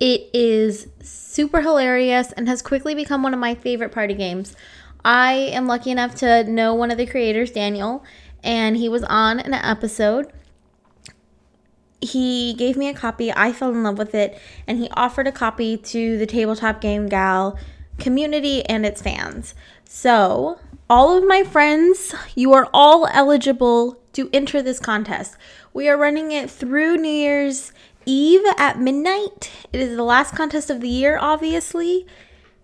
It 0.00 0.30
is 0.32 0.88
super 1.02 1.60
hilarious 1.60 2.32
and 2.32 2.48
has 2.48 2.62
quickly 2.62 2.94
become 2.94 3.22
one 3.22 3.34
of 3.34 3.40
my 3.40 3.54
favorite 3.54 3.92
party 3.92 4.14
games. 4.14 4.56
I 5.04 5.32
am 5.32 5.66
lucky 5.66 5.90
enough 5.90 6.14
to 6.16 6.44
know 6.44 6.72
one 6.72 6.90
of 6.90 6.96
the 6.96 7.04
creators, 7.04 7.50
Daniel, 7.50 8.02
and 8.44 8.76
he 8.76 8.88
was 8.88 9.02
on 9.04 9.40
an 9.40 9.54
episode. 9.54 10.30
He 12.00 12.54
gave 12.54 12.76
me 12.76 12.88
a 12.88 12.94
copy. 12.94 13.32
I 13.32 13.52
fell 13.52 13.70
in 13.70 13.82
love 13.82 13.98
with 13.98 14.14
it, 14.14 14.38
and 14.66 14.78
he 14.78 14.88
offered 14.90 15.26
a 15.26 15.32
copy 15.32 15.76
to 15.78 16.18
the 16.18 16.26
Tabletop 16.26 16.80
Game 16.80 17.08
Gal 17.08 17.58
community 17.98 18.64
and 18.66 18.84
its 18.84 19.00
fans. 19.00 19.54
So, 19.84 20.58
all 20.90 21.16
of 21.16 21.26
my 21.26 21.42
friends, 21.42 22.14
you 22.34 22.52
are 22.52 22.68
all 22.74 23.08
eligible 23.10 23.98
to 24.12 24.28
enter 24.32 24.60
this 24.60 24.78
contest. 24.78 25.36
We 25.72 25.88
are 25.88 25.96
running 25.96 26.30
it 26.30 26.50
through 26.50 26.98
New 26.98 27.08
Year's 27.08 27.72
Eve 28.04 28.42
at 28.58 28.78
midnight. 28.78 29.50
It 29.72 29.80
is 29.80 29.96
the 29.96 30.04
last 30.04 30.34
contest 30.36 30.68
of 30.68 30.82
the 30.82 30.88
year, 30.88 31.18
obviously, 31.18 32.06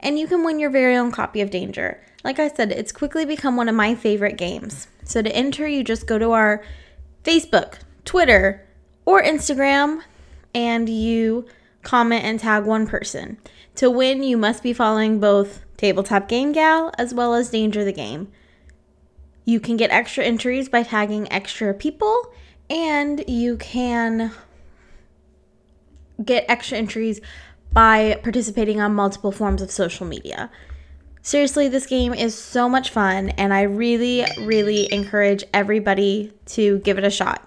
and 0.00 0.18
you 0.18 0.26
can 0.26 0.44
win 0.44 0.58
your 0.58 0.70
very 0.70 0.96
own 0.96 1.10
copy 1.10 1.40
of 1.40 1.50
Danger. 1.50 2.02
Like 2.22 2.38
I 2.38 2.48
said, 2.48 2.70
it's 2.72 2.92
quickly 2.92 3.24
become 3.24 3.56
one 3.56 3.68
of 3.68 3.74
my 3.74 3.94
favorite 3.94 4.36
games. 4.36 4.86
So 5.10 5.22
to 5.22 5.34
enter, 5.34 5.66
you 5.66 5.82
just 5.82 6.06
go 6.06 6.20
to 6.20 6.30
our 6.30 6.62
Facebook, 7.24 7.80
Twitter, 8.04 8.64
or 9.04 9.20
Instagram 9.20 10.02
and 10.54 10.88
you 10.88 11.46
comment 11.82 12.22
and 12.22 12.38
tag 12.38 12.64
one 12.64 12.86
person. 12.86 13.38
To 13.74 13.90
win, 13.90 14.22
you 14.22 14.36
must 14.36 14.62
be 14.62 14.72
following 14.72 15.18
both 15.18 15.62
Tabletop 15.76 16.28
Game 16.28 16.52
Gal 16.52 16.92
as 16.96 17.12
well 17.12 17.34
as 17.34 17.50
Danger 17.50 17.84
the 17.84 17.92
Game. 17.92 18.30
You 19.44 19.58
can 19.58 19.76
get 19.76 19.90
extra 19.90 20.22
entries 20.22 20.68
by 20.68 20.84
tagging 20.84 21.30
extra 21.32 21.74
people, 21.74 22.32
and 22.68 23.24
you 23.26 23.56
can 23.56 24.30
get 26.24 26.44
extra 26.48 26.78
entries 26.78 27.20
by 27.72 28.20
participating 28.22 28.80
on 28.80 28.94
multiple 28.94 29.32
forms 29.32 29.60
of 29.60 29.72
social 29.72 30.06
media. 30.06 30.52
Seriously, 31.22 31.68
this 31.68 31.86
game 31.86 32.14
is 32.14 32.34
so 32.36 32.68
much 32.68 32.90
fun, 32.90 33.30
and 33.30 33.52
I 33.52 33.62
really, 33.62 34.24
really 34.38 34.92
encourage 34.92 35.44
everybody 35.52 36.32
to 36.46 36.78
give 36.78 36.96
it 36.96 37.04
a 37.04 37.10
shot. 37.10 37.46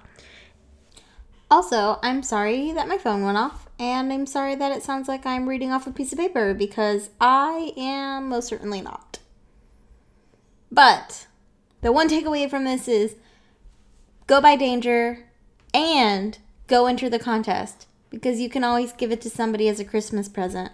Also, 1.49 1.99
I'm 2.03 2.23
sorry 2.23 2.71
that 2.71 2.87
my 2.87 2.97
phone 2.97 3.23
went 3.23 3.37
off, 3.37 3.67
and 3.79 4.13
I'm 4.13 4.25
sorry 4.27 4.55
that 4.55 4.71
it 4.71 4.83
sounds 4.83 5.07
like 5.07 5.25
I'm 5.25 5.49
reading 5.49 5.71
off 5.71 5.87
a 5.87 5.91
piece 5.91 6.11
of 6.11 6.19
paper 6.19 6.53
because 6.53 7.09
I 7.19 7.73
am 7.75 8.29
most 8.29 8.47
certainly 8.47 8.81
not. 8.81 9.19
But 10.71 11.27
the 11.81 11.91
one 11.91 12.09
takeaway 12.09 12.49
from 12.49 12.63
this 12.63 12.87
is 12.87 13.15
go 14.27 14.39
buy 14.39 14.55
danger 14.55 15.25
and 15.73 16.37
go 16.67 16.85
enter 16.85 17.09
the 17.09 17.19
contest 17.19 17.87
because 18.09 18.39
you 18.39 18.49
can 18.49 18.63
always 18.63 18.93
give 18.93 19.11
it 19.11 19.21
to 19.21 19.29
somebody 19.29 19.67
as 19.67 19.79
a 19.79 19.85
Christmas 19.85 20.29
present. 20.29 20.71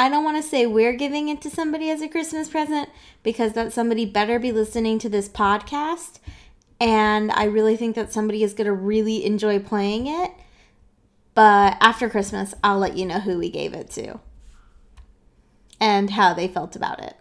I 0.00 0.08
don't 0.08 0.24
want 0.24 0.42
to 0.42 0.42
say 0.42 0.64
we're 0.64 0.94
giving 0.94 1.28
it 1.28 1.42
to 1.42 1.50
somebody 1.50 1.90
as 1.90 2.00
a 2.00 2.08
Christmas 2.08 2.48
present 2.48 2.88
because 3.22 3.52
that 3.52 3.74
somebody 3.74 4.06
better 4.06 4.38
be 4.38 4.50
listening 4.50 4.98
to 5.00 5.10
this 5.10 5.28
podcast 5.28 6.20
and 6.80 7.30
I 7.30 7.44
really 7.44 7.76
think 7.76 7.96
that 7.96 8.10
somebody 8.10 8.42
is 8.42 8.54
going 8.54 8.64
to 8.64 8.72
really 8.72 9.26
enjoy 9.26 9.58
playing 9.58 10.06
it. 10.06 10.30
But 11.34 11.76
after 11.82 12.08
Christmas, 12.08 12.54
I'll 12.64 12.78
let 12.78 12.96
you 12.96 13.04
know 13.04 13.20
who 13.20 13.36
we 13.36 13.50
gave 13.50 13.74
it 13.74 13.90
to 13.90 14.20
and 15.78 16.08
how 16.08 16.32
they 16.32 16.48
felt 16.48 16.74
about 16.76 17.00
it. 17.00 17.16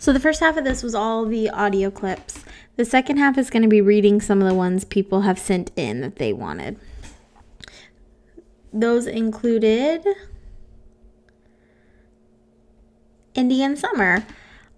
So, 0.00 0.12
the 0.12 0.18
first 0.18 0.40
half 0.40 0.56
of 0.56 0.64
this 0.64 0.82
was 0.82 0.96
all 0.96 1.24
the 1.24 1.48
audio 1.48 1.92
clips. 1.92 2.43
The 2.76 2.84
second 2.84 3.18
half 3.18 3.38
is 3.38 3.50
going 3.50 3.62
to 3.62 3.68
be 3.68 3.80
reading 3.80 4.20
some 4.20 4.42
of 4.42 4.48
the 4.48 4.54
ones 4.54 4.84
people 4.84 5.22
have 5.22 5.38
sent 5.38 5.70
in 5.76 6.00
that 6.00 6.16
they 6.16 6.32
wanted. 6.32 6.78
Those 8.72 9.06
included 9.06 10.04
Indian 13.34 13.76
Summer. 13.76 14.26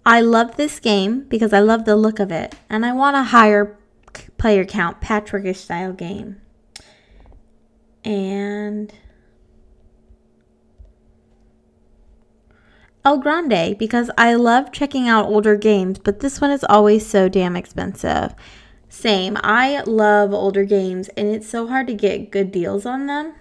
I 0.04 0.20
love 0.20 0.56
this 0.56 0.78
game 0.78 1.22
because 1.22 1.52
I 1.52 1.60
love 1.60 1.84
the 1.84 1.96
look 1.96 2.18
of 2.20 2.30
it 2.30 2.54
and 2.68 2.84
I 2.84 2.92
want 2.92 3.16
a 3.16 3.22
higher 3.24 3.78
player 4.38 4.64
count, 4.64 5.00
Patrickish 5.00 5.56
style 5.56 5.92
game. 5.92 6.40
And 8.04 8.92
El 13.06 13.18
Grande 13.18 13.78
because 13.78 14.10
I 14.18 14.34
love 14.34 14.72
checking 14.72 15.06
out 15.06 15.26
older 15.26 15.54
games, 15.54 16.00
but 16.00 16.18
this 16.18 16.40
one 16.40 16.50
is 16.50 16.64
always 16.68 17.06
so 17.06 17.28
damn 17.28 17.54
expensive. 17.54 18.34
Same. 18.88 19.38
I 19.44 19.82
love 19.82 20.34
older 20.34 20.64
games 20.64 21.06
and 21.10 21.28
it's 21.28 21.48
so 21.48 21.68
hard 21.68 21.86
to 21.86 21.94
get 21.94 22.32
good 22.32 22.50
deals 22.50 22.84
on 22.84 23.06
them. 23.06 23.34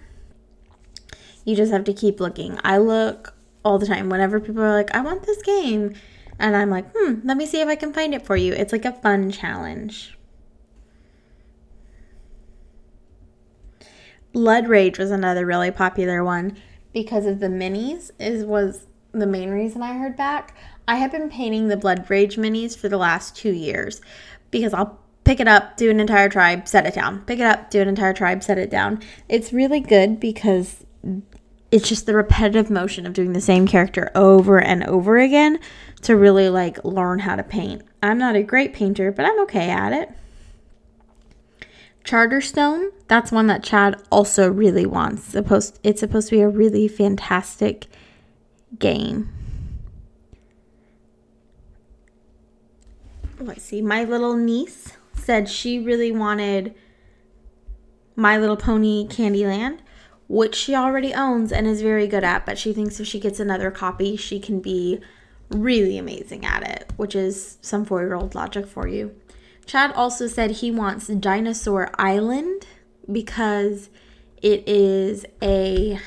You 1.44 1.56
just 1.56 1.72
have 1.72 1.82
to 1.82 1.92
keep 1.92 2.20
looking. 2.20 2.60
I 2.62 2.78
look 2.78 3.34
all 3.64 3.76
the 3.80 3.86
time 3.86 4.08
whenever 4.08 4.38
people 4.38 4.62
are 4.62 4.72
like, 4.72 4.94
I 4.94 5.00
want 5.00 5.26
this 5.26 5.42
game. 5.42 5.94
And 6.38 6.56
I'm 6.56 6.70
like, 6.70 6.86
hmm, 6.96 7.14
let 7.24 7.36
me 7.36 7.44
see 7.44 7.60
if 7.60 7.66
I 7.66 7.74
can 7.74 7.92
find 7.92 8.14
it 8.14 8.24
for 8.24 8.36
you. 8.36 8.52
It's 8.52 8.70
like 8.70 8.84
a 8.84 8.92
fun 8.92 9.32
challenge. 9.32 10.16
Blood 14.32 14.68
Rage 14.68 14.96
was 14.96 15.10
another 15.10 15.44
really 15.44 15.72
popular 15.72 16.22
one 16.22 16.56
because 16.92 17.26
of 17.26 17.40
the 17.40 17.48
minis 17.48 18.12
is 18.20 18.44
was 18.44 18.86
the 19.18 19.26
main 19.26 19.50
reason 19.50 19.82
I 19.82 19.94
heard 19.94 20.16
back. 20.16 20.54
I 20.88 20.96
have 20.96 21.10
been 21.10 21.30
painting 21.30 21.68
the 21.68 21.76
Blood 21.76 22.08
Rage 22.08 22.36
minis 22.36 22.76
for 22.76 22.88
the 22.88 22.96
last 22.98 23.36
2 23.36 23.50
years 23.50 24.00
because 24.50 24.72
I'll 24.72 25.00
pick 25.24 25.40
it 25.40 25.48
up, 25.48 25.76
do 25.76 25.90
an 25.90 25.98
entire 25.98 26.28
tribe, 26.28 26.68
set 26.68 26.86
it 26.86 26.94
down. 26.94 27.22
Pick 27.22 27.40
it 27.40 27.46
up, 27.46 27.70
do 27.70 27.80
an 27.80 27.88
entire 27.88 28.12
tribe, 28.12 28.42
set 28.44 28.58
it 28.58 28.70
down. 28.70 29.02
It's 29.28 29.52
really 29.52 29.80
good 29.80 30.20
because 30.20 30.84
it's 31.72 31.88
just 31.88 32.06
the 32.06 32.14
repetitive 32.14 32.70
motion 32.70 33.06
of 33.06 33.12
doing 33.12 33.32
the 33.32 33.40
same 33.40 33.66
character 33.66 34.12
over 34.14 34.60
and 34.60 34.84
over 34.84 35.18
again 35.18 35.58
to 36.02 36.16
really 36.16 36.48
like 36.48 36.84
learn 36.84 37.18
how 37.18 37.34
to 37.34 37.42
paint. 37.42 37.82
I'm 38.02 38.18
not 38.18 38.36
a 38.36 38.42
great 38.44 38.72
painter, 38.72 39.10
but 39.10 39.24
I'm 39.24 39.40
okay 39.42 39.68
at 39.70 39.92
it. 39.92 40.10
Charterstone, 42.04 42.90
that's 43.08 43.32
one 43.32 43.48
that 43.48 43.64
Chad 43.64 44.00
also 44.12 44.48
really 44.48 44.86
wants. 44.86 45.24
Supposed 45.24 45.80
it's 45.82 45.98
supposed 45.98 46.28
to 46.28 46.36
be 46.36 46.40
a 46.40 46.48
really 46.48 46.86
fantastic 46.86 47.86
game. 48.78 49.32
Let's 53.38 53.64
see. 53.64 53.82
My 53.82 54.04
little 54.04 54.34
niece 54.34 54.92
said 55.14 55.48
she 55.48 55.78
really 55.78 56.10
wanted 56.12 56.74
My 58.14 58.38
Little 58.38 58.56
Pony 58.56 59.06
Candyland 59.06 59.80
which 60.28 60.54
she 60.54 60.74
already 60.74 61.14
owns 61.14 61.52
and 61.52 61.66
is 61.66 61.82
very 61.82 62.06
good 62.06 62.24
at, 62.24 62.44
but 62.44 62.58
she 62.58 62.72
thinks 62.72 62.98
if 62.98 63.06
she 63.06 63.20
gets 63.20 63.38
another 63.38 63.70
copy, 63.70 64.16
she 64.16 64.40
can 64.40 64.60
be 64.60 65.00
really 65.50 65.98
amazing 65.98 66.44
at 66.44 66.68
it, 66.68 66.92
which 66.96 67.14
is 67.14 67.58
some 67.60 67.84
four 67.84 68.02
year 68.02 68.14
old 68.14 68.34
logic 68.34 68.66
for 68.66 68.88
you. 68.88 69.14
Chad 69.66 69.92
also 69.92 70.26
said 70.26 70.50
he 70.50 70.70
wants 70.70 71.06
Dinosaur 71.06 71.90
Island 71.98 72.66
because 73.10 73.88
it 74.42 74.64
is 74.66 75.24
a 75.42 75.98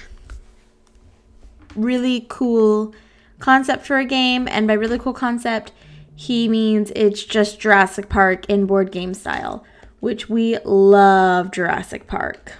really 1.75 2.25
cool 2.29 2.93
concept 3.39 3.85
for 3.85 3.97
a 3.97 4.05
game, 4.05 4.47
and 4.47 4.67
by 4.67 4.73
really 4.73 4.99
cool 4.99 5.13
concept, 5.13 5.71
he 6.15 6.47
means 6.47 6.91
it's 6.95 7.23
just 7.23 7.59
Jurassic 7.59 8.09
Park 8.09 8.45
in 8.49 8.65
board 8.65 8.91
game 8.91 9.13
style, 9.13 9.63
which 9.99 10.29
we 10.29 10.57
love 10.65 11.51
Jurassic 11.51 12.07
Park. 12.07 12.53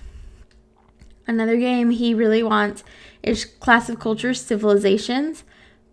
Another 1.28 1.58
game 1.58 1.91
he 1.91 2.13
really 2.13 2.41
wants 2.41 2.84
is 3.22 3.45
Clash 3.45 3.89
of 3.89 4.00
Cultures 4.00 4.41
Civilizations, 4.41 5.43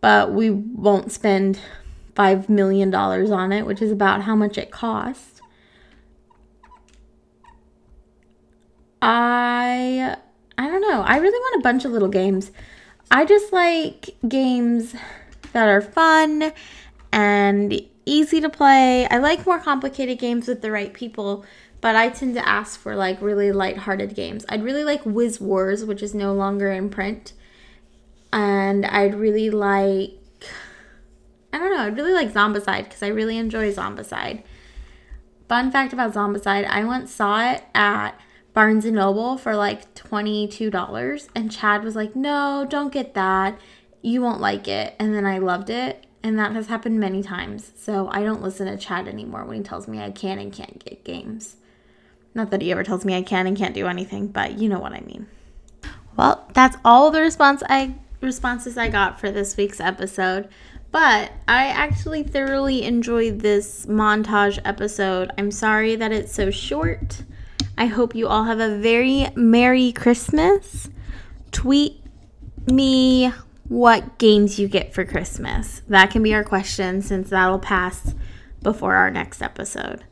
but 0.00 0.32
we 0.32 0.50
won't 0.50 1.10
spend 1.10 1.58
$5 2.14 2.48
million 2.48 2.94
on 2.94 3.52
it, 3.52 3.66
which 3.66 3.82
is 3.82 3.90
about 3.90 4.22
how 4.22 4.34
much 4.34 4.56
it 4.56 4.70
costs. 4.70 5.40
I 9.02 10.16
I 10.58 10.68
don't 10.68 10.80
know. 10.80 11.02
I 11.02 11.18
really 11.18 11.38
want 11.38 11.60
a 11.60 11.62
bunch 11.62 11.84
of 11.84 11.92
little 11.92 12.08
games. 12.08 12.50
I 13.10 13.24
just 13.24 13.52
like 13.52 14.16
games 14.28 14.94
that 15.52 15.68
are 15.68 15.80
fun 15.80 16.52
and 17.12 17.80
easy 18.04 18.40
to 18.40 18.48
play. 18.48 19.06
I 19.08 19.18
like 19.18 19.46
more 19.46 19.58
complicated 19.58 20.18
games 20.18 20.48
with 20.48 20.62
the 20.62 20.70
right 20.70 20.92
people 20.92 21.44
but 21.80 21.94
I 21.94 22.08
tend 22.08 22.34
to 22.34 22.48
ask 22.48 22.80
for 22.80 22.96
like 22.96 23.20
really 23.20 23.52
light-hearted 23.52 24.14
games. 24.14 24.44
I'd 24.48 24.64
really 24.64 24.84
like 24.84 25.04
Whiz 25.04 25.40
Wars, 25.40 25.84
which 25.84 26.02
is 26.02 26.14
no 26.14 26.32
longer 26.32 26.72
in 26.72 26.90
print, 26.90 27.32
and 28.32 28.84
I'd 28.86 29.14
really 29.14 29.50
like 29.50 30.12
I 31.52 31.58
don't 31.58 31.70
know, 31.70 31.84
I'd 31.84 31.96
really 31.96 32.12
like 32.12 32.32
Zombicide 32.32 32.84
because 32.84 33.02
I 33.02 33.08
really 33.08 33.38
enjoy 33.38 33.72
Zombicide. 33.72 34.42
Fun 35.48 35.70
fact 35.70 35.92
about 35.92 36.12
Zombicide, 36.12 36.66
I 36.66 36.84
once 36.84 37.12
saw 37.12 37.52
it 37.52 37.62
at 37.74 38.18
Barnes 38.56 38.86
and 38.86 38.96
Noble 38.96 39.36
for 39.36 39.54
like 39.54 39.94
$22 39.94 41.28
and 41.34 41.52
Chad 41.52 41.84
was 41.84 41.94
like, 41.94 42.16
"No, 42.16 42.66
don't 42.66 42.90
get 42.90 43.12
that. 43.12 43.58
You 44.00 44.22
won't 44.22 44.40
like 44.40 44.66
it." 44.66 44.96
And 44.98 45.14
then 45.14 45.26
I 45.26 45.36
loved 45.36 45.68
it. 45.68 46.06
And 46.22 46.38
that 46.38 46.52
has 46.52 46.68
happened 46.68 46.98
many 46.98 47.22
times. 47.22 47.72
So 47.76 48.08
I 48.10 48.22
don't 48.22 48.40
listen 48.40 48.66
to 48.66 48.78
Chad 48.78 49.08
anymore 49.08 49.44
when 49.44 49.58
he 49.58 49.62
tells 49.62 49.86
me 49.86 50.00
I 50.00 50.10
can 50.10 50.38
and 50.38 50.50
can't 50.50 50.82
get 50.82 51.04
games. 51.04 51.56
Not 52.34 52.50
that 52.50 52.62
he 52.62 52.72
ever 52.72 52.82
tells 52.82 53.04
me 53.04 53.14
I 53.14 53.20
can 53.20 53.46
and 53.46 53.58
can't 53.58 53.74
do 53.74 53.88
anything, 53.88 54.28
but 54.28 54.58
you 54.58 54.70
know 54.70 54.78
what 54.78 54.94
I 54.94 55.00
mean. 55.00 55.26
Well, 56.16 56.48
that's 56.54 56.78
all 56.82 57.10
the 57.10 57.20
response 57.20 57.62
I 57.68 57.96
responses 58.22 58.78
I 58.78 58.88
got 58.88 59.20
for 59.20 59.30
this 59.30 59.54
week's 59.58 59.80
episode. 59.80 60.48
But 60.90 61.30
I 61.46 61.66
actually 61.66 62.22
thoroughly 62.22 62.84
enjoyed 62.84 63.40
this 63.40 63.84
montage 63.84 64.58
episode. 64.64 65.30
I'm 65.36 65.50
sorry 65.50 65.94
that 65.96 66.10
it's 66.10 66.32
so 66.32 66.50
short. 66.50 67.22
I 67.78 67.86
hope 67.86 68.14
you 68.14 68.26
all 68.26 68.44
have 68.44 68.60
a 68.60 68.78
very 68.78 69.28
Merry 69.34 69.92
Christmas. 69.92 70.88
Tweet 71.52 72.00
me 72.66 73.32
what 73.68 74.18
games 74.18 74.58
you 74.58 74.68
get 74.68 74.94
for 74.94 75.04
Christmas. 75.04 75.82
That 75.88 76.10
can 76.10 76.22
be 76.22 76.34
our 76.34 76.44
question 76.44 77.02
since 77.02 77.30
that'll 77.30 77.58
pass 77.58 78.14
before 78.62 78.94
our 78.94 79.10
next 79.10 79.42
episode. 79.42 80.04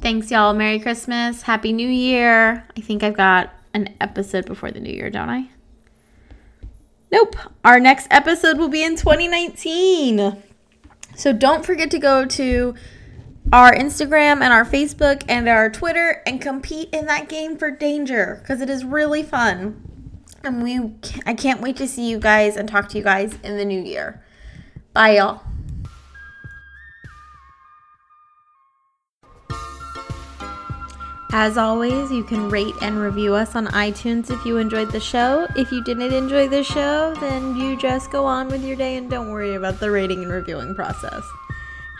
Thanks, 0.00 0.30
y'all. 0.30 0.52
Merry 0.52 0.78
Christmas. 0.78 1.42
Happy 1.42 1.72
New 1.72 1.88
Year. 1.88 2.66
I 2.76 2.80
think 2.80 3.02
I've 3.02 3.16
got 3.16 3.52
an 3.74 3.94
episode 4.00 4.46
before 4.46 4.70
the 4.70 4.80
new 4.80 4.92
year, 4.92 5.10
don't 5.10 5.30
I? 5.30 5.48
Nope. 7.10 7.36
Our 7.64 7.78
next 7.78 8.08
episode 8.10 8.58
will 8.58 8.68
be 8.68 8.82
in 8.82 8.96
2019. 8.96 10.42
So 11.14 11.32
don't 11.32 11.64
forget 11.64 11.90
to 11.90 11.98
go 11.98 12.24
to 12.24 12.74
our 13.52 13.74
Instagram 13.74 14.40
and 14.40 14.52
our 14.52 14.64
Facebook 14.64 15.22
and 15.28 15.46
our 15.46 15.68
Twitter 15.68 16.22
and 16.26 16.40
compete 16.40 16.88
in 16.90 17.04
that 17.04 17.28
game 17.28 17.58
for 17.58 17.70
danger 17.70 18.38
because 18.40 18.62
it 18.62 18.70
is 18.70 18.82
really 18.82 19.22
fun. 19.22 19.80
And 20.42 20.62
we 20.62 20.94
I 21.26 21.34
can't 21.34 21.60
wait 21.60 21.76
to 21.76 21.86
see 21.86 22.08
you 22.08 22.18
guys 22.18 22.56
and 22.56 22.68
talk 22.68 22.88
to 22.88 22.98
you 22.98 23.04
guys 23.04 23.34
in 23.44 23.58
the 23.58 23.64
new 23.64 23.80
year. 23.80 24.24
Bye 24.94 25.16
y'all. 25.16 25.42
As 31.34 31.56
always, 31.56 32.10
you 32.10 32.24
can 32.24 32.50
rate 32.50 32.74
and 32.82 32.98
review 32.98 33.34
us 33.34 33.56
on 33.56 33.66
iTunes 33.68 34.30
if 34.30 34.44
you 34.44 34.58
enjoyed 34.58 34.92
the 34.92 35.00
show. 35.00 35.46
If 35.56 35.72
you 35.72 35.82
didn't 35.82 36.12
enjoy 36.12 36.48
the 36.48 36.62
show, 36.62 37.14
then 37.20 37.56
you 37.56 37.78
just 37.78 38.10
go 38.10 38.26
on 38.26 38.48
with 38.48 38.62
your 38.62 38.76
day 38.76 38.96
and 38.96 39.08
don't 39.08 39.30
worry 39.30 39.54
about 39.54 39.80
the 39.80 39.90
rating 39.90 40.22
and 40.22 40.30
reviewing 40.30 40.74
process. 40.74 41.22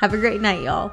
Have 0.01 0.13
a 0.13 0.19
great 0.19 0.43
night, 0.43 0.61
y'all. 0.61 0.93